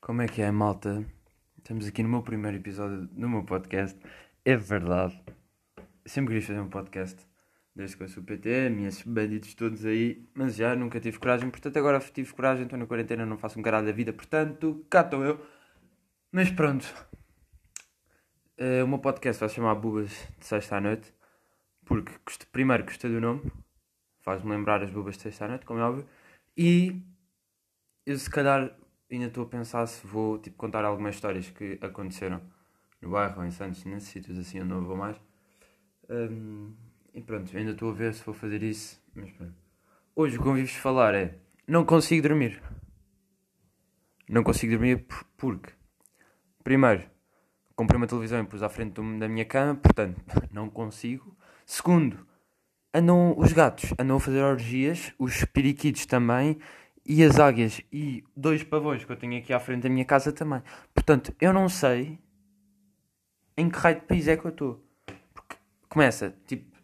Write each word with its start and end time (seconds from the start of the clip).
Como 0.00 0.22
é 0.22 0.28
que 0.28 0.40
é, 0.40 0.50
malta? 0.50 1.04
Estamos 1.58 1.86
aqui 1.86 2.02
no 2.02 2.08
meu 2.08 2.22
primeiro 2.22 2.56
episódio 2.56 3.06
do 3.08 3.28
meu 3.28 3.44
podcast. 3.44 3.98
É 4.44 4.56
verdade. 4.56 5.20
Sempre 6.06 6.36
quis 6.36 6.46
fazer 6.46 6.60
um 6.60 6.68
podcast. 6.70 7.26
Desde 7.74 7.96
que 7.96 8.04
eu 8.04 8.08
sou 8.08 8.22
PT, 8.22 8.70
minhas 8.70 9.02
bandidos 9.02 9.54
todos 9.54 9.84
aí. 9.84 10.26
Mas 10.34 10.54
já 10.56 10.74
nunca 10.76 11.00
tive 11.00 11.18
coragem. 11.18 11.50
Portanto, 11.50 11.76
agora 11.76 11.98
tive 12.00 12.32
coragem. 12.32 12.64
Estou 12.64 12.78
na 12.78 12.86
quarentena, 12.86 13.26
não 13.26 13.36
faço 13.36 13.58
um 13.58 13.62
caralho 13.62 13.86
da 13.86 13.92
vida. 13.92 14.12
Portanto, 14.12 14.86
cá 14.88 15.02
estou 15.02 15.24
eu. 15.24 15.44
Mas 16.32 16.50
pronto. 16.50 16.86
Uh, 18.56 18.84
o 18.84 18.88
meu 18.88 19.00
podcast 19.00 19.40
vai 19.40 19.48
se 19.48 19.56
chamar 19.56 19.74
Bubas 19.74 20.10
de 20.38 20.46
Sexta 20.46 20.76
à 20.76 20.80
Noite. 20.80 21.12
Porque, 21.84 22.12
primeiro, 22.52 22.84
gostei 22.84 23.10
do 23.10 23.20
nome. 23.20 23.52
Faz-me 24.20 24.50
lembrar 24.50 24.82
as 24.82 24.90
Bubas 24.90 25.16
de 25.16 25.22
Sexta 25.22 25.44
à 25.44 25.48
Noite, 25.48 25.66
como 25.66 25.80
é 25.80 25.82
óbvio. 25.82 26.08
E 26.56 27.02
eu, 28.06 28.16
se 28.16 28.30
calhar, 28.30 28.74
ainda 29.10 29.26
estou 29.26 29.44
a 29.44 29.46
pensar 29.46 29.86
se 29.86 30.06
vou 30.06 30.38
tipo, 30.38 30.56
contar 30.56 30.84
algumas 30.84 31.14
histórias 31.14 31.48
que 31.50 31.78
aconteceram 31.80 32.40
no 33.00 33.10
bairro 33.10 33.44
em 33.44 33.50
Santos, 33.50 33.84
nesses 33.84 34.08
sítios 34.08 34.38
assim 34.38 34.60
onde 34.60 34.68
não 34.68 34.84
vou 34.84 34.96
mais. 34.96 35.16
Um, 36.08 36.72
e 37.14 37.20
pronto, 37.20 37.56
ainda 37.56 37.72
estou 37.72 37.90
a 37.90 37.94
ver 37.94 38.14
se 38.14 38.24
vou 38.24 38.34
fazer 38.34 38.62
isso. 38.62 39.00
Mas 39.14 39.30
pronto. 39.32 39.54
Hoje 40.14 40.36
o 40.36 40.38
que 40.38 40.44
convivo 40.44 40.68
falar 40.70 41.14
é: 41.14 41.38
não 41.66 41.84
consigo 41.84 42.26
dormir. 42.26 42.62
Não 44.28 44.42
consigo 44.42 44.72
dormir 44.72 45.06
porque, 45.36 45.72
primeiro, 46.62 47.08
comprei 47.74 47.96
uma 47.96 48.06
televisão 48.06 48.40
e 48.40 48.44
pus 48.44 48.62
à 48.62 48.68
frente 48.68 49.00
da 49.18 49.28
minha 49.28 49.44
cama, 49.44 49.74
portanto, 49.76 50.20
não 50.52 50.68
consigo. 50.68 51.36
Segundo, 51.64 52.26
andam 52.92 53.38
os 53.38 53.52
gatos, 53.52 53.92
andam 53.98 54.16
a 54.16 54.20
fazer 54.20 54.42
orgias, 54.42 55.14
os 55.18 55.44
periquitos 55.44 56.04
também, 56.04 56.58
e 57.08 57.24
as 57.24 57.40
águias 57.40 57.80
e 57.90 58.22
dois 58.36 58.62
pavões 58.62 59.02
que 59.02 59.10
eu 59.10 59.16
tenho 59.16 59.38
aqui 59.38 59.50
à 59.54 59.58
frente 59.58 59.84
da 59.84 59.88
minha 59.88 60.04
casa 60.04 60.30
também. 60.30 60.62
Portanto, 60.94 61.34
eu 61.40 61.54
não 61.54 61.66
sei 61.66 62.18
em 63.56 63.70
que 63.70 63.78
raio 63.78 63.98
de 63.98 64.06
país 64.06 64.28
é 64.28 64.36
que 64.36 64.44
eu 64.44 64.50
estou. 64.50 64.84
Porque 65.32 65.56
começa, 65.88 66.36
tipo, 66.46 66.76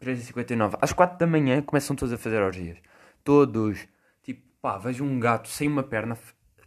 3h59, 0.00 0.76
às 0.82 0.92
4 0.92 1.16
da 1.16 1.26
manhã 1.26 1.62
começam 1.62 1.94
todos 1.94 2.12
a 2.12 2.18
fazer 2.18 2.42
orgias. 2.42 2.78
Todos. 3.22 3.86
Tipo, 4.22 4.42
pá, 4.60 4.76
vejo 4.76 5.04
um 5.04 5.20
gato 5.20 5.48
sem 5.48 5.68
uma 5.68 5.84
perna, 5.84 6.18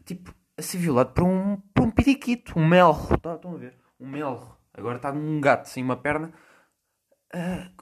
tipo, 0.05 0.33
a 0.57 0.61
ser 0.61 0.77
violado 0.77 1.11
por 1.11 1.25
um, 1.25 1.57
por 1.73 1.83
um 1.83 1.91
periquito, 1.91 2.57
um 2.57 2.65
melro. 2.65 3.17
Tá, 3.19 3.35
estão 3.35 3.53
a 3.53 3.57
ver? 3.57 3.75
Um 3.99 4.07
melro. 4.07 4.57
Agora 4.73 4.95
está 4.95 5.11
um 5.11 5.41
gato 5.41 5.67
sem 5.67 5.83
uma 5.83 5.97
perna 5.97 6.31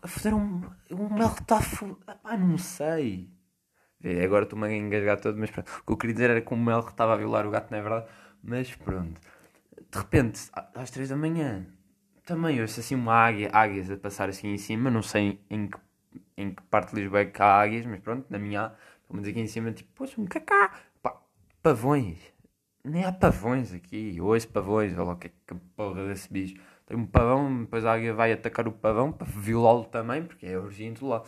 a 0.01 0.07
fazer 0.07 0.33
um, 0.33 0.61
um 0.89 1.13
melro. 1.13 1.35
Está. 1.39 1.59
Pá, 2.23 2.35
não 2.35 2.57
sei. 2.57 3.29
Agora 4.23 4.43
estou-me 4.43 4.67
a 4.67 4.73
engasgar 4.73 5.19
todo, 5.19 5.37
mas 5.37 5.51
pronto. 5.51 5.69
O 5.81 5.85
que 5.85 5.93
eu 5.93 5.97
queria 5.97 6.13
dizer 6.13 6.29
era 6.31 6.41
que 6.41 6.53
o 6.53 6.57
Mel 6.57 6.79
estava 6.79 7.13
a 7.13 7.17
violar 7.17 7.45
o 7.45 7.51
gato, 7.51 7.69
não 7.71 7.77
é 7.77 7.81
verdade? 7.81 8.05
Mas 8.43 8.73
pronto. 8.75 9.19
De 9.91 9.97
repente, 9.97 10.49
às 10.73 10.89
3 10.89 11.09
da 11.09 11.15
manhã, 11.15 11.65
também 12.25 12.61
ouço 12.61 12.79
assim 12.79 12.95
uma 12.95 13.13
águia, 13.13 13.49
águias 13.53 13.91
a 13.91 13.97
passar 13.97 14.29
assim 14.29 14.47
em 14.53 14.57
cima. 14.57 14.89
Não 14.89 15.01
sei 15.03 15.39
em 15.49 15.67
que, 15.67 15.77
em 16.37 16.51
que 16.51 16.63
parte 16.63 16.95
de 16.95 17.01
Lisboa 17.01 17.21
é 17.21 17.25
que 17.25 17.41
há 17.41 17.61
águias, 17.61 17.85
mas 17.85 17.99
pronto, 17.99 18.25
na 18.29 18.39
minha, 18.39 18.73
vamos 19.09 19.27
aqui 19.27 19.39
em 19.39 19.47
cima, 19.47 19.71
tipo, 19.71 19.89
poxa, 19.93 20.19
um 20.19 20.25
cacá. 20.25 20.71
Pá, 21.01 21.21
pavões. 21.61 22.17
Nem 22.83 23.05
há 23.05 23.11
pavões 23.11 23.73
aqui. 23.73 24.19
Ouço 24.19 24.47
pavões, 24.47 24.93
olha 24.93 25.03
lá 25.03 25.15
que, 25.15 25.29
que 25.29 25.55
porra 25.75 26.07
desse 26.07 26.31
bicho. 26.31 26.55
Tem 26.87 26.97
um 26.97 27.05
pavão, 27.05 27.61
depois 27.61 27.85
a 27.85 27.93
águia 27.93 28.13
vai 28.13 28.33
atacar 28.33 28.67
o 28.67 28.71
pavão 28.71 29.11
para 29.11 29.27
violá-lo 29.27 29.85
também, 29.85 30.23
porque 30.23 30.47
é 30.47 30.57
urgente 30.57 31.03
lá 31.03 31.23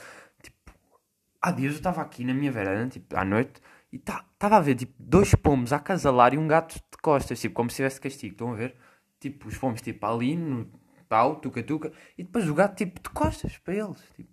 há 1.44 1.52
dias 1.52 1.74
eu 1.74 1.78
estava 1.78 2.02
aqui 2.02 2.24
na 2.24 2.34
minha 2.34 2.52
varanda, 2.52 2.90
tipo, 2.90 3.18
à 3.18 3.26
noite, 3.26 3.62
e 3.92 3.98
estava 3.98 4.24
tá, 4.40 4.58
a 4.58 4.60
ver, 4.62 4.76
tipo, 4.76 4.94
dois 4.98 5.36
pomos 5.36 5.74
a 5.74 5.76
acasalar 5.76 6.34
e 6.34 6.38
um 6.38 6.48
gato 6.48 6.76
de 6.76 6.98
costas, 7.02 7.40
tipo, 7.40 7.54
como 7.54 7.70
se 7.70 7.76
tivesse 7.78 8.00
castigo. 8.00 8.34
Estão 8.34 8.54
a 8.54 8.56
ver? 8.56 8.76
Tipo, 9.20 9.50
os 9.50 9.58
pomos, 9.58 9.82
tipo, 9.82 10.06
ali, 10.06 10.36
no 10.38 10.72
tal, 11.10 11.36
tuca-tuca, 11.36 11.92
e 12.18 12.24
depois 12.24 12.50
o 12.50 12.56
gato, 12.56 12.78
tipo, 12.78 13.02
de 13.02 13.10
costas 13.10 13.58
para 13.58 13.76
eles. 13.76 14.02
Tipo, 14.16 14.32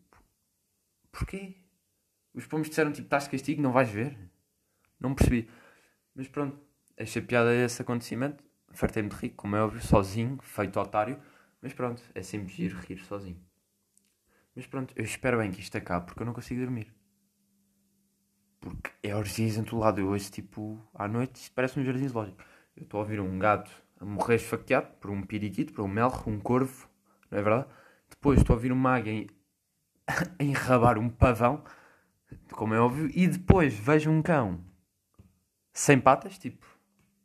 porquê? 1.13 1.57
Os 2.33 2.47
pomos 2.47 2.69
disseram, 2.69 2.93
tipo, 2.93 3.07
estás 3.07 3.25
de 3.25 3.31
castigo, 3.31 3.61
não 3.61 3.73
vais 3.73 3.91
ver? 3.91 4.17
Não 5.01 5.15
percebi. 5.15 5.51
Mas 6.15 6.29
pronto, 6.29 6.59
achei 6.99 7.21
piada 7.21 7.55
esse 7.55 7.83
acontecimento. 7.83 8.45
Fartei-me 8.73 9.09
de 9.09 9.17
rir, 9.17 9.31
como 9.31 9.57
é 9.57 9.63
óbvio, 9.63 9.83
sozinho, 9.83 10.39
feito 10.43 10.79
otário. 10.79 11.21
Mas 11.61 11.75
pronto, 11.75 12.03
é 12.15 12.23
sempre 12.23 12.53
giro 12.55 12.79
rir 12.79 12.99
sozinho. 13.01 13.45
Mas 14.55 14.67
pronto, 14.67 14.95
eu 14.97 15.05
espero 15.05 15.39
bem 15.39 15.51
que 15.51 15.61
isto 15.61 15.77
acabe 15.77 16.07
porque 16.07 16.23
eu 16.23 16.27
não 16.27 16.33
consigo 16.33 16.61
dormir. 16.61 17.00
Porque 18.61 18.91
é 19.03 19.15
orgias 19.17 19.57
em 19.57 19.65
todo 19.65 19.81
lado. 19.81 20.01
Eu 20.01 20.09
hoje, 20.09 20.31
tipo, 20.31 20.79
à 20.95 21.09
noite, 21.09 21.51
parece 21.55 21.81
um 21.81 21.85
jardim 21.85 22.07
zoológico. 22.07 22.43
Eu 22.77 22.83
estou 22.85 23.01
a 23.01 23.03
ouvir 23.03 23.21
um 23.21 23.39
gato 23.39 23.71
a 24.01 24.05
morrer 24.05 24.37
esfaqueado 24.37 24.89
por 25.01 25.11
um 25.11 25.23
periquito, 25.23 25.73
por 25.73 25.85
um 25.85 25.89
melro, 25.89 26.23
um 26.27 26.39
corvo, 26.39 26.89
não 27.31 27.39
é 27.39 27.43
verdade? 27.43 27.67
Depois 28.09 28.41
estou 28.41 28.55
a 28.55 28.57
ouvir 28.57 28.73
uma 28.73 28.97
águia 28.97 29.27
a 30.07 30.13
enrabar 30.43 30.99
um 30.99 31.09
pavão, 31.09 31.63
como 32.53 32.75
é 32.75 32.81
óbvio, 32.81 33.11
e 33.15 33.27
depois 33.27 33.75
vejo 33.75 34.11
um 34.11 34.23
cão 34.23 34.65
sem 35.73 36.01
patas, 36.01 36.39
tipo, 36.39 36.67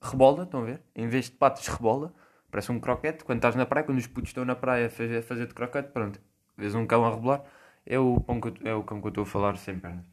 rebola, 0.02 0.44
estão 0.44 0.62
a 0.62 0.66
ver? 0.66 0.82
Em 0.96 1.08
vez 1.08 1.26
de 1.26 1.32
patas, 1.32 1.68
rebola, 1.68 2.14
parece 2.52 2.72
um 2.72 2.80
croquete. 2.80 3.24
Quando 3.24 3.40
estás 3.40 3.56
na 3.56 3.66
praia, 3.66 3.86
quando 3.86 3.98
os 3.98 4.08
putos 4.08 4.30
estão 4.30 4.46
na 4.46 4.56
praia 4.56 4.88
a 4.88 4.90
fazer, 4.90 5.22
fazer 5.22 5.48
de 5.48 5.54
croquete, 5.54 5.90
pronto, 5.90 6.20
vês 6.58 6.76
um 6.76 6.86
cão 6.86 7.06
a 7.06 7.10
rebolar, 7.10 7.44
é 7.86 8.00
o, 8.00 8.20
pão 8.20 8.40
que 8.40 8.48
eu, 8.48 8.72
é 8.72 8.74
o 8.76 8.84
cão 8.84 9.02
que 9.02 9.08
eu 9.08 9.10
estou 9.10 9.24
a 9.24 9.26
falar 9.26 9.58
sem 9.58 9.80
pernas. 9.80 10.06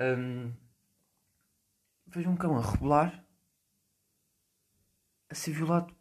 Um, 0.00 0.54
vejo 2.06 2.30
um 2.30 2.36
cão 2.36 2.56
a 2.56 2.62
rebolar 2.62 3.22
a 5.28 5.34
ser 5.34 5.52
violado 5.52 5.94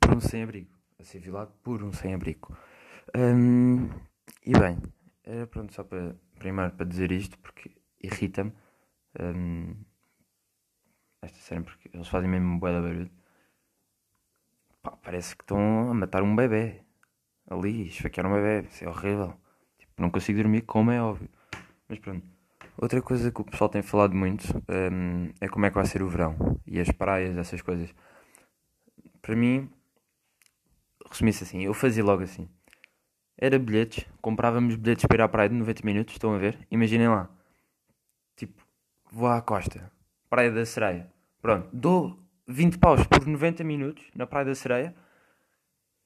por 0.00 0.14
um 0.14 0.20
sem-abrigo. 0.20 0.74
A 0.98 1.04
ser 1.04 1.18
violado 1.18 1.52
por 1.62 1.82
um 1.82 1.92
sem-abrigo. 1.92 2.56
Um, 3.14 3.90
e 4.42 4.58
bem, 4.58 4.78
era 5.22 5.46
pronto 5.46 5.74
só 5.74 5.84
para 5.84 6.16
primeiro 6.38 6.72
para 6.72 6.86
dizer 6.86 7.12
isto 7.12 7.38
porque 7.40 7.76
irrita-me 8.02 8.54
um, 9.20 9.76
esta 11.20 11.38
cena 11.38 11.62
porque 11.62 11.90
eles 11.92 12.08
fazem 12.08 12.30
mesmo 12.30 12.54
um 12.54 12.58
bué 12.58 12.72
de 12.72 12.80
barulho. 12.80 13.10
Pá, 14.82 14.92
parece 14.92 15.36
que 15.36 15.42
estão 15.42 15.90
a 15.90 15.94
matar 15.94 16.22
um 16.22 16.34
bebê 16.34 16.82
ali, 17.50 17.88
esfaquear 17.88 18.26
um 18.26 18.32
bebê, 18.32 18.66
isso 18.66 18.82
é 18.82 18.88
horrível. 18.88 19.38
Tipo, 19.78 20.00
não 20.00 20.10
consigo 20.10 20.38
dormir, 20.38 20.62
como 20.62 20.90
é 20.90 21.02
óbvio. 21.02 21.28
Mas 21.88 21.98
pronto. 21.98 22.35
Outra 22.78 23.00
coisa 23.00 23.32
que 23.32 23.40
o 23.40 23.44
pessoal 23.44 23.70
tem 23.70 23.80
falado 23.82 24.14
muito 24.14 24.44
um, 24.68 25.30
é 25.40 25.48
como 25.48 25.64
é 25.64 25.70
que 25.70 25.74
vai 25.74 25.86
ser 25.86 26.02
o 26.02 26.08
verão 26.08 26.60
e 26.66 26.78
as 26.78 26.90
praias, 26.90 27.36
essas 27.36 27.62
coisas. 27.62 27.94
Para 29.22 29.34
mim, 29.34 29.70
resumisse 31.10 31.42
assim, 31.42 31.62
eu 31.62 31.72
fazia 31.72 32.04
logo 32.04 32.22
assim. 32.22 32.48
Era 33.38 33.58
bilhetes, 33.58 34.06
comprávamos 34.20 34.76
bilhetes 34.76 35.06
para 35.06 35.16
ir 35.16 35.22
à 35.22 35.28
praia 35.28 35.48
de 35.48 35.54
90 35.54 35.82
minutos, 35.84 36.14
estão 36.14 36.34
a 36.34 36.38
ver? 36.38 36.58
Imaginem 36.70 37.08
lá. 37.08 37.30
Tipo, 38.36 38.62
vou 39.10 39.28
à 39.28 39.40
costa, 39.40 39.90
Praia 40.28 40.50
da 40.50 40.64
Sereia. 40.66 41.10
Pronto, 41.40 41.68
dou 41.72 42.18
20 42.46 42.78
paus 42.78 43.06
por 43.06 43.26
90 43.26 43.64
minutos 43.64 44.04
na 44.14 44.26
Praia 44.26 44.46
da 44.46 44.54
Sereia. 44.54 44.94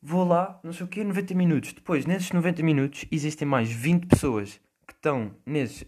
Vou 0.02 0.24
lá, 0.24 0.58
não 0.62 0.72
sei 0.72 0.86
o 0.86 0.88
quê, 0.88 1.02
90 1.02 1.34
minutos. 1.34 1.72
Depois, 1.72 2.06
nesses 2.06 2.30
90 2.32 2.62
minutos, 2.62 3.04
existem 3.10 3.46
mais 3.46 3.70
20 3.70 4.06
pessoas 4.06 4.60
que 4.86 4.92
estão 4.92 5.34
nesses 5.44 5.84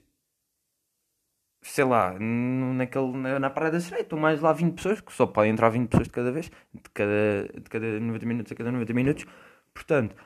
sei 1.63 1.85
lá, 1.85 2.17
naquele, 2.19 3.13
na, 3.13 3.39
na 3.39 3.49
da 3.49 3.81
Sereia, 3.81 4.03
estão 4.03 4.19
mais 4.19 4.41
lá 4.41 4.53
20 4.53 4.75
pessoas, 4.75 5.01
que 5.01 5.13
só 5.13 5.27
podem 5.27 5.53
entrar 5.53 5.69
20 5.69 5.89
pessoas 5.89 6.09
de 6.09 6.13
cada 6.13 6.33
vez, 6.33 6.51
de 6.75 6.91
cada, 6.93 7.49
de 7.55 7.71
cada 7.71 8.01
90 8.01 8.27
minutos 8.27 8.53
a 8.53 8.55
cada 8.57 8.73
90 8.73 8.93
minutos. 8.93 9.27
Portanto, 9.73 10.17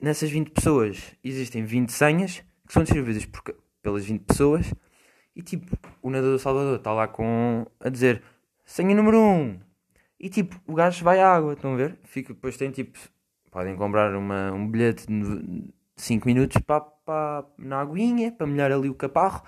nessas 0.00 0.30
20 0.30 0.50
pessoas 0.50 1.16
existem 1.24 1.64
20 1.64 1.90
senhas 1.90 2.44
que 2.66 2.72
são 2.72 2.84
distribuídas 2.84 3.26
por, 3.26 3.42
pelas 3.82 4.04
20 4.04 4.22
pessoas 4.22 4.72
e 5.34 5.42
tipo, 5.42 5.76
o 6.00 6.10
nadador 6.10 6.34
do 6.34 6.38
Salvador 6.38 6.76
está 6.76 6.92
lá 6.92 7.08
com 7.08 7.66
a 7.80 7.88
dizer 7.88 8.22
senha 8.64 8.94
número 8.94 9.18
1 9.18 9.60
e 10.20 10.28
tipo, 10.28 10.60
o 10.66 10.74
gajo 10.74 11.04
vai 11.04 11.20
à 11.20 11.34
água, 11.34 11.54
estão 11.54 11.74
a 11.74 11.76
ver? 11.76 11.98
Fica, 12.04 12.32
depois 12.32 12.56
tem 12.56 12.70
tipo, 12.70 12.98
podem 13.50 13.76
comprar 13.76 14.14
uma, 14.14 14.52
um 14.52 14.68
bilhete 14.68 15.06
de 15.06 15.72
5 15.96 16.26
minutos 16.26 16.60
para, 16.62 16.80
para, 16.80 17.44
na 17.56 17.80
aguinha, 17.80 18.32
para 18.32 18.46
molhar 18.46 18.70
ali 18.70 18.88
o 18.88 18.94
caparro 18.94 19.42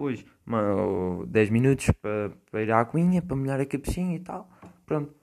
depois 0.00 0.24
uma, 0.46 1.26
10 1.26 1.50
minutos 1.50 1.90
para, 2.00 2.30
para 2.50 2.62
ir 2.62 2.72
à 2.72 2.80
aguinha, 2.80 3.20
para 3.20 3.36
molhar 3.36 3.60
a 3.60 3.66
cabecinha 3.66 4.16
e 4.16 4.20
tal. 4.20 4.50
Pronto. 4.86 5.14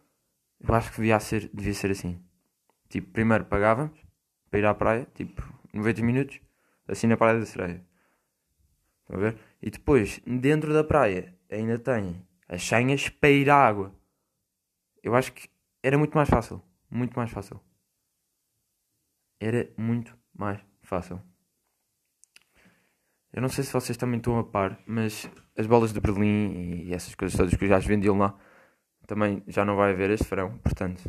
Eu 0.59 0.73
acho 0.75 0.91
que 0.91 0.97
devia 0.97 1.19
ser, 1.19 1.49
devia 1.51 1.73
ser 1.73 1.91
assim. 1.91 2.23
Tipo, 2.87 3.11
primeiro 3.11 3.45
pagávamos 3.45 3.99
para 4.49 4.59
ir 4.59 4.65
à 4.65 4.73
praia, 4.73 5.07
tipo, 5.15 5.41
90 5.73 6.01
minutos, 6.03 6.39
assim 6.87 7.07
na 7.07 7.17
Praia 7.17 7.39
da 7.39 7.45
Sereia. 7.45 7.85
Estão 9.01 9.17
a 9.17 9.19
ver? 9.19 9.37
E 9.61 9.71
depois, 9.71 10.21
dentro 10.25 10.71
da 10.73 10.83
praia, 10.83 11.35
ainda 11.51 11.79
tem 11.79 12.23
as 12.47 12.63
senhas 12.63 13.09
para 13.09 13.29
ir 13.29 13.49
à 13.49 13.55
água. 13.55 13.93
Eu 15.03 15.15
acho 15.15 15.33
que 15.33 15.49
era 15.81 15.97
muito 15.97 16.15
mais 16.15 16.29
fácil. 16.29 16.61
Muito 16.89 17.15
mais 17.15 17.31
fácil. 17.31 17.59
Era 19.39 19.69
muito 19.77 20.17
mais 20.33 20.59
fácil. 20.81 21.21
Eu 23.37 23.41
não 23.41 23.49
sei 23.49 23.63
se 23.63 23.71
vocês 23.71 23.95
também 23.95 24.17
estão 24.17 24.39
a 24.39 24.43
par, 24.43 24.79
mas 24.87 25.29
as 25.55 25.67
bolas 25.67 25.93
de 25.93 25.99
Berlim 25.99 26.87
e 26.87 26.91
essas 26.91 27.13
coisas 27.13 27.37
todas 27.37 27.53
que 27.53 27.67
já 27.67 27.77
as 27.77 27.85
vendiam 27.85 28.17
lá 28.17 28.35
também 29.05 29.43
já 29.45 29.63
não 29.63 29.75
vai 29.75 29.91
haver 29.91 30.09
este 30.09 30.27
verão, 30.27 30.57
portanto, 30.57 31.03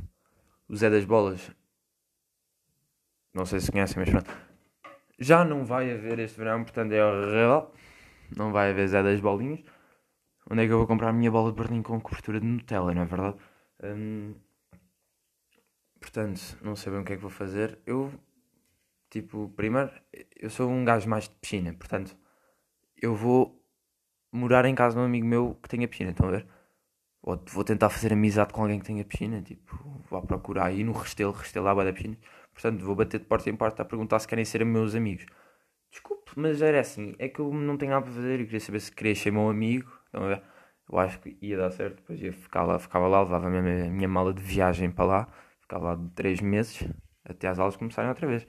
o 0.69 0.76
Zé 0.76 0.90
das 0.90 1.06
Bolas, 1.06 1.50
não 3.32 3.46
sei 3.46 3.60
se 3.60 3.72
conhecem, 3.72 3.96
mas 3.98 4.10
pronto, 4.10 4.30
já 5.19 5.42
não 5.42 5.64
vai 5.64 5.90
haver 5.90 6.19
este 6.19 6.36
verão, 6.36 6.64
portanto 6.64 6.92
é 6.92 7.02
horrível, 7.02 7.72
não 8.36 8.52
vai 8.52 8.72
haver 8.72 8.88
Zé 8.88 9.02
das 9.02 9.20
Bolinhas. 9.20 9.60
Onde 10.50 10.64
é 10.64 10.66
que 10.66 10.72
eu 10.74 10.76
vou 10.76 10.86
comprar 10.86 11.08
a 11.08 11.12
minha 11.14 11.31
bola 11.31 11.50
de 11.50 11.56
Berlim 11.56 11.81
com 11.81 11.98
cobertura 11.98 12.40
de 12.40 12.46
Nutella, 12.46 12.92
não 12.92 13.02
é 13.02 13.06
verdade? 13.06 13.38
Hum, 13.82 14.34
portanto, 15.98 16.58
não 16.60 16.76
sei 16.76 16.92
bem 16.92 17.00
o 17.00 17.04
que 17.06 17.14
é 17.14 17.16
que 17.16 17.22
vou 17.22 17.31
fazer. 17.31 17.78
Eu, 17.86 18.12
tipo, 19.10 19.49
primeiro, 19.56 19.90
eu 20.37 20.50
sou 20.50 20.69
um 20.70 20.84
gajo 20.84 21.08
mais 21.08 21.25
de 21.25 21.34
piscina, 21.37 21.72
portanto, 21.75 22.16
eu 22.96 23.14
vou 23.14 23.62
morar 24.32 24.64
em 24.64 24.75
casa 24.75 24.96
de 24.96 25.00
um 25.00 25.05
amigo 25.05 25.26
meu 25.26 25.55
que 25.62 25.69
tenha 25.69 25.88
piscina, 25.88 26.10
estão 26.10 26.28
a 26.28 26.32
ver? 26.32 26.46
Ou 27.22 27.43
vou 27.49 27.64
tentar 27.64 27.90
fazer 27.90 28.12
amizade 28.12 28.52
com 28.52 28.62
alguém 28.62 28.78
que 28.78 28.87
tenha 28.87 29.05
piscina, 29.05 29.43
tipo, 29.43 29.76
vou 30.08 30.22
procurar 30.22 30.66
aí 30.66 30.84
no 30.84 30.93
Restelo, 30.93 31.32
Restelo 31.32 31.69
à 31.69 31.84
da 31.84 31.93
piscina. 31.93 32.16
Portanto, 32.52 32.84
vou 32.84 32.94
bater 32.94 33.20
de 33.20 33.26
porta 33.26 33.50
em 33.50 33.56
porta 33.56 33.82
a 33.82 33.84
perguntar 33.84 34.19
se 34.19 34.28
querem 34.28 34.44
ser 34.44 34.64
meus 34.64 34.94
amigos. 34.94 35.26
Desculpe, 35.90 36.32
mas 36.37 36.60
era 36.62 36.81
assim, 36.81 37.14
é 37.19 37.28
que 37.28 37.40
eu 37.40 37.52
não 37.52 37.76
tenho 37.76 37.93
nada 37.93 38.05
para 38.05 38.14
fazer 38.14 38.40
e 38.40 38.44
queria 38.44 38.60
saber 38.60 38.81
se 38.81 38.93
queria 38.93 39.14
ser 39.14 39.31
meu 39.32 39.49
amigo. 39.49 39.90
Estão 40.06 40.25
a 40.25 40.28
ver? 40.28 40.43
Eu 40.90 40.99
acho 40.99 41.20
que 41.20 41.37
ia 41.43 41.56
dar 41.56 41.70
certo, 41.70 41.96
depois 41.96 42.20
ia 42.20 42.32
ficar 42.32 42.64
lá, 42.64 42.78
ficava 42.78 43.06
lá, 43.06 43.22
levava 43.22 43.46
a 43.46 43.50
minha, 43.50 43.90
minha 43.90 44.08
mala 44.08 44.32
de 44.32 44.43
viagem 44.43 44.90
para 44.90 45.05
lá, 45.05 45.28
ficava 45.60 45.90
lá 45.90 45.94
de 45.96 46.10
3 46.10 46.40
meses, 46.40 46.88
até 47.25 47.49
as 47.49 47.58
aulas 47.58 47.76
começarem 47.76 48.08
outra 48.08 48.26
vez. 48.26 48.46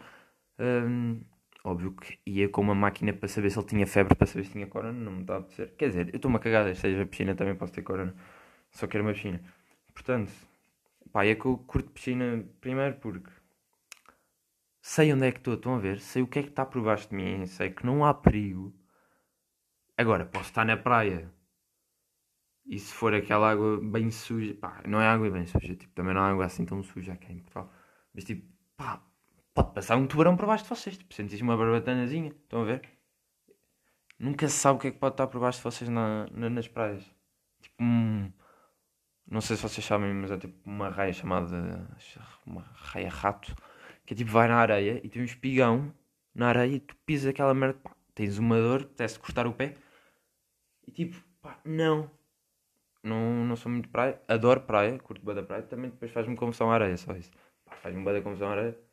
Hum, 0.60 1.22
óbvio 1.64 1.94
que 1.94 2.20
ia 2.26 2.50
com 2.50 2.62
uma 2.62 2.76
máquina 2.76 3.14
para 3.14 3.28
saber 3.28 3.50
se 3.50 3.58
ele 3.60 3.68
tinha 3.68 3.88
febre, 3.88 4.16
para 4.16 4.28
saber 4.28 4.44
se 4.46 4.52
tinha 4.52 4.68
corona, 4.68 5.00
não 5.00 5.12
me 5.14 5.24
dá 5.24 5.38
a 5.38 5.40
dizer. 5.42 5.76
Quer 5.78 5.90
dizer, 5.90 6.10
eu 6.10 6.18
estou 6.18 6.30
uma 6.30 6.40
cagada, 6.40 6.74
seja 6.76 7.06
piscina 7.06 7.36
também 7.36 7.56
posso 7.56 7.74
ter 7.74 7.82
corona, 7.84 8.14
só 8.72 8.88
quero 8.88 9.04
uma 9.04 9.14
piscina. 9.14 9.42
Portanto, 9.94 10.32
pá, 11.12 11.26
é 11.26 11.36
que 11.36 11.46
eu 11.46 11.58
curto 11.60 11.92
piscina 11.92 12.46
primeiro 12.62 12.96
porque 12.98 13.30
sei 14.82 15.14
onde 15.14 15.28
é 15.28 15.32
que 15.32 15.40
estou, 15.40 15.54
estão 15.56 15.76
a 15.76 15.80
ver? 15.80 16.00
Sei 16.00 16.22
o 16.22 16.28
que 16.28 16.40
é 16.40 16.44
que 16.44 16.50
está 16.50 16.66
por 16.66 16.82
baixo 16.84 17.10
de 17.10 17.16
mim, 17.16 17.46
sei 17.46 17.70
que 17.72 17.86
não 17.86 18.04
há 18.06 18.14
perigo. 18.14 18.74
Agora, 19.98 20.26
posso 20.26 20.50
estar 20.50 20.66
na 20.66 20.78
praia 20.78 21.32
e 22.66 22.78
se 22.80 22.94
for 22.94 23.14
aquela 23.14 23.52
água 23.52 23.80
bem 23.82 24.12
suja, 24.12 24.54
pá, 24.56 24.82
não 24.88 25.02
é 25.02 25.08
água 25.08 25.30
bem 25.30 25.46
suja, 25.46 25.76
tipo, 25.76 25.94
também 25.94 26.14
não 26.14 26.26
é 26.26 26.32
água 26.32 26.46
assim 26.46 26.66
tão 26.66 26.82
suja 26.84 27.14
aqui 27.14 27.32
em 27.34 27.40
Portugal. 27.40 27.72
Mas 28.14 28.24
tipo, 28.24 28.48
pá, 28.78 29.02
pode 29.60 29.74
passar 29.74 29.98
um 29.98 30.08
tubarão 30.08 30.38
por 30.38 30.46
baixo 30.46 30.64
de 30.64 30.70
vocês, 30.70 30.98
tipo, 30.98 31.14
sentiste 31.14 31.44
uma 31.44 31.58
barbatanazinha, 31.58 32.30
estão 32.30 32.62
a 32.62 32.66
ver? 32.66 32.82
Nunca 34.18 34.48
se 34.48 34.58
sabe 34.58 34.78
o 34.78 34.82
que 34.82 34.88
é 34.88 34.92
que 34.92 34.98
pode 34.98 35.14
estar 35.14 35.28
por 35.28 35.42
baixo 35.42 35.60
de 35.60 35.64
vocês 35.64 35.90
na, 35.90 36.28
na, 36.32 36.50
nas 36.50 36.68
praias. 36.68 37.04
Tipo, 37.62 37.84
um, 37.84 38.32
não 39.30 39.42
sei 39.42 39.58
se 39.58 39.64
vocês 39.64 39.86
sabem, 39.86 40.14
mas 40.14 40.32
é 40.32 40.38
tipo 40.38 40.56
uma 40.66 40.90
raia 40.90 41.12
chamada, 41.12 41.88
uma 42.46 42.62
raia 42.74 43.10
rato, 43.10 43.54
que 44.06 44.14
é 44.14 44.18
tipo, 44.18 44.32
vai 44.32 44.48
na 44.48 44.56
areia 44.56 45.02
e 45.04 45.10
tem 45.10 45.22
um 45.22 45.26
espigão 45.26 45.94
na 46.34 46.48
areia 46.48 46.76
e 46.76 46.80
tu 46.80 46.96
pisas 47.06 47.28
aquela 47.28 47.54
merda, 47.54 47.80
pá, 47.84 47.94
tens 48.16 48.38
uma 48.38 48.58
dor, 48.58 48.84
apetece 48.84 49.20
cortar 49.20 49.46
o 49.46 49.54
pé, 49.54 49.76
e 50.88 50.92
tipo, 50.92 51.22
pá, 51.42 51.60
não, 51.66 52.10
não, 53.04 53.46
não 53.46 53.56
sou 53.58 53.70
muito 53.70 53.90
praia. 53.90 54.22
Adoro 54.26 54.62
praia, 54.62 54.98
curto 55.00 55.26
bem 55.26 55.36
da 55.36 55.44
praia. 55.44 55.64
Também 55.64 55.90
depois 55.90 56.12
faz-me 56.12 56.36
confusão 56.38 56.72
à 56.72 56.76
areia, 56.76 56.96
só 56.96 57.14
isso. 57.14 57.32
Faz-me 57.82 58.04
bem 58.06 58.14
da 58.14 58.22
confusão 58.22 58.48
à 58.50 58.52
areia. 58.52 58.89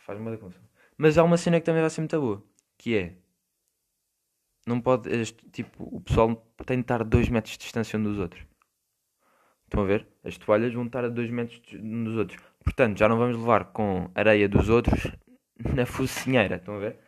Faz-me 0.00 0.30
da 0.30 0.38
confusão. 0.38 0.62
Mas 0.96 1.16
há 1.16 1.24
uma 1.24 1.36
cena 1.36 1.60
que 1.60 1.66
também 1.66 1.80
vai 1.80 1.90
ser 1.90 2.00
muito 2.00 2.20
boa. 2.20 2.44
Que 2.76 2.96
é. 2.96 3.16
Não 4.66 4.80
pode. 4.80 5.10
Tipo, 5.52 5.84
o 5.96 6.00
pessoal 6.00 6.36
tem 6.66 6.78
de 6.78 6.82
estar 6.82 7.00
a 7.00 7.04
2 7.04 7.28
metros 7.28 7.52
de 7.52 7.60
distância 7.60 7.98
um 7.98 8.02
dos 8.02 8.18
outros. 8.18 8.44
Estão 9.64 9.82
a 9.82 9.86
ver? 9.86 10.08
As 10.24 10.36
toalhas 10.38 10.72
vão 10.72 10.86
estar 10.86 11.04
a 11.04 11.08
2 11.08 11.30
metros 11.30 11.60
um 11.74 12.04
dos 12.04 12.16
outros. 12.16 12.42
Portanto, 12.64 12.98
já 12.98 13.08
não 13.08 13.18
vamos 13.18 13.36
levar 13.36 13.66
com 13.72 14.10
areia 14.14 14.48
dos 14.48 14.68
outros 14.68 15.06
na 15.74 15.86
focinheira. 15.86 16.56
Estão 16.56 16.76
a 16.76 16.78
ver? 16.78 16.98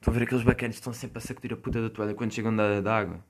Estou 0.00 0.12
a 0.12 0.18
ver 0.18 0.24
aqueles 0.24 0.42
bacanas 0.42 0.76
que 0.76 0.80
estão 0.80 0.92
sempre 0.92 1.18
a 1.18 1.20
sacudir 1.20 1.52
a 1.52 1.56
puta 1.56 1.80
da 1.80 1.90
toalha 1.90 2.14
quando 2.14 2.32
chegam 2.32 2.54
da, 2.54 2.80
da 2.80 2.96
água. 2.96 3.24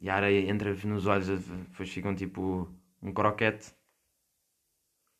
E 0.00 0.08
a 0.10 0.14
areia 0.14 0.50
entra 0.50 0.74
nos 0.74 1.06
olhos, 1.06 1.28
depois 1.28 1.90
ficam 1.90 2.14
tipo 2.14 2.68
um 3.02 3.12
croquete. 3.12 3.74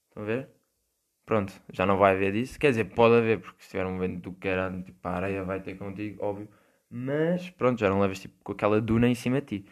Estão 0.09 0.23
a 0.23 0.27
ver? 0.27 0.58
Pronto, 1.29 1.53
já 1.71 1.85
não 1.85 1.99
vai 1.99 2.15
haver 2.15 2.33
disso. 2.33 2.59
Quer 2.59 2.71
dizer, 2.71 2.85
pode 2.87 3.17
haver, 3.17 3.39
porque 3.39 3.63
se 3.63 3.69
tiver 3.69 3.85
um 3.85 3.99
vento 3.99 4.31
do 4.31 4.33
que 4.33 4.49
era, 4.49 4.73
tipo, 4.83 5.07
a 5.07 5.13
areia 5.13 5.45
vai 5.45 5.61
ter 5.61 5.77
contigo, 5.77 6.25
óbvio. 6.25 6.49
Mas 6.89 7.51
pronto, 7.51 7.79
já 7.79 7.91
não 7.91 8.01
levas 8.01 8.19
tipo 8.19 8.35
com 8.43 8.53
aquela 8.53 8.81
duna 8.81 9.07
em 9.07 9.15
cima 9.15 9.43
de 9.43 9.61
ti. 9.61 9.71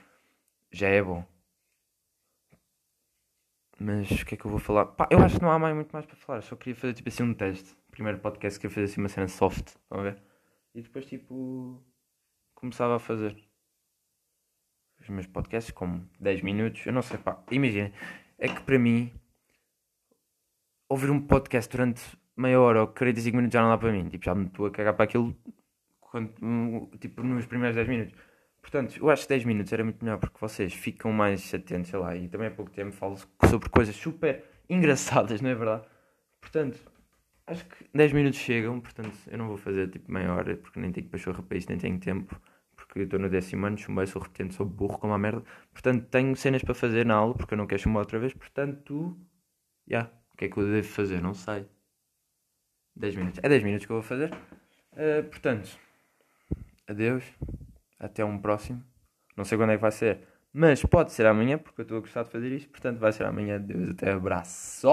Já 0.71 0.89
é 0.89 1.03
bom. 1.03 1.25
Mas 3.81 4.11
o 4.11 4.27
que 4.27 4.35
é 4.35 4.37
que 4.37 4.45
eu 4.45 4.51
vou 4.51 4.61
falar? 4.61 4.85
Pá, 4.85 5.09
eu 5.11 5.19
acho 5.21 5.37
que 5.37 5.43
não 5.43 5.51
há 5.51 5.59
mais, 5.59 5.75
muito 5.75 5.91
mais 5.93 6.05
para 6.05 6.17
falar. 6.17 6.43
Só 6.43 6.57
queria 6.57 6.75
fazer 6.75 6.93
tipo 6.93 7.09
assim 7.09 7.23
um 7.23 7.33
teste. 7.33 7.75
Primeiro 7.91 8.19
podcast 8.19 8.61
que 8.61 8.67
eu 8.67 8.71
fazer 8.71 8.85
assim 8.85 9.01
uma 9.01 9.09
cena 9.09 9.27
soft. 9.27 9.77
A 9.91 10.03
ver? 10.03 10.23
E 10.75 10.83
depois, 10.83 11.07
tipo, 11.07 11.83
começava 12.55 12.97
a 12.97 12.99
fazer 12.99 13.35
os 15.01 15.09
meus 15.09 15.27
podcasts 15.27 15.73
com 15.73 16.07
10 16.21 16.43
minutos. 16.43 16.85
Eu 16.85 16.93
não 16.93 17.01
sei, 17.01 17.17
pá, 17.17 17.43
imagina, 17.51 17.91
é 18.39 18.47
que 18.47 18.61
para 18.61 18.79
mim, 18.79 19.11
ouvir 20.89 21.11
um 21.11 21.21
podcast 21.21 21.71
durante 21.71 22.03
meia 22.37 22.61
hora 22.61 22.83
ou 22.83 22.89
45 22.89 23.37
minutos 23.37 23.55
já 23.55 23.63
não 23.63 23.71
dá 23.71 23.79
para 23.79 23.93
mim. 23.93 24.09
Tipo, 24.09 24.25
já 24.25 24.35
me 24.35 24.47
estou 24.47 24.67
a 24.67 24.71
cagar 24.71 24.95
para 24.95 25.05
aquilo, 25.05 25.37
quando, 26.01 26.33
tipo, 26.99 27.23
nos 27.23 27.47
primeiros 27.47 27.77
10 27.77 27.89
minutos. 27.89 28.15
Portanto, 28.61 28.97
eu 28.99 29.11
acho 29.11 29.23
que 29.23 29.29
10 29.29 29.45
minutos 29.45 29.73
era 29.73 29.85
muito 29.85 30.05
melhor 30.05 30.19
porque 30.19 30.39
vocês 30.41 30.73
ficam 30.73 31.13
mais 31.13 31.55
atentos, 31.55 31.91
sei 31.91 31.99
lá, 31.99 32.17
e 32.17 32.29
também 32.29 32.49
há 32.49 32.51
pouco 32.51 32.71
tempo 32.71 32.93
falo 32.93 33.17
sobre 33.49 33.69
coisas 33.69 33.95
super 33.95 34.45
engraçadas, 34.69 35.41
não 35.41 35.51
é 35.51 35.55
verdade? 35.55 35.85
Portanto, 36.41 36.81
Acho 37.47 37.65
que 37.65 37.85
10 37.95 38.13
minutos 38.13 38.41
chegam, 38.41 38.81
portanto 38.81 39.17
eu 39.29 39.39
não 39.39 39.47
vou 39.47 39.57
fazer 39.57 39.89
tipo 39.89 40.11
meia 40.11 40.33
hora 40.35 40.57
porque 40.57 40.81
nem 40.81 40.91
tenho 40.91 41.09
pachorra 41.09 41.43
para 41.43 41.57
isso, 41.57 41.69
nem 41.69 41.79
tenho 41.79 41.99
tempo. 42.01 42.41
Porque 42.75 43.01
estou 43.01 43.19
no 43.21 43.31
décimo 43.31 43.67
ano, 43.67 43.79
chumbei, 43.79 44.07
sou 44.07 44.21
repetente, 44.21 44.55
sou 44.55 44.67
burro 44.67 44.99
como 44.99 45.13
a 45.15 45.19
merda. 45.19 45.45
Portanto 45.73 46.07
tenho 46.11 46.35
cenas 46.37 46.63
para 46.63 46.75
fazer 46.75 47.07
na 47.07 47.15
aula 47.15 47.35
porque 47.35 47.55
eu 47.55 47.59
não 47.59 47.67
quero 47.67 47.81
chumbar 47.81 48.01
outra 48.01 48.19
vez. 48.19 48.35
Portanto, 48.35 49.17
já, 49.89 49.99
yeah, 49.99 50.13
o 50.37 50.39
que 50.39 50.45
é 50.45 50.49
que 50.51 50.59
eu 50.59 50.71
devo 50.71 50.87
fazer? 50.87 51.23
Não 51.23 51.33
sei. 51.33 51.67
10 52.95 53.17
minutos. 53.17 53.41
É 53.43 53.49
10 53.49 53.63
minutos 53.63 53.87
que 53.87 53.93
eu 53.93 53.97
vou 53.97 54.03
fazer. 54.03 54.31
Uh, 54.93 55.25
portanto, 55.31 55.79
adeus. 56.87 57.25
Até 57.99 58.23
um 58.23 58.39
próximo. 58.39 58.85
Não 59.35 59.47
sei 59.47 59.57
quando 59.57 59.71
é 59.71 59.77
que 59.77 59.81
vai 59.81 59.91
ser. 59.91 60.29
Mas 60.53 60.83
pode 60.83 61.13
ser 61.13 61.25
amanhã, 61.25 61.57
porque 61.57 61.81
eu 61.81 61.85
estou 61.85 61.97
a 61.97 62.01
gostar 62.01 62.25
de 62.25 62.31
fazer 62.31 62.53
isto. 62.53 62.69
Portanto, 62.69 62.99
vai 62.99 63.13
ser 63.13 63.25
amanhã. 63.25 63.57
Adeus. 63.57 63.89
Até 63.89 64.13
abraço. 64.13 64.87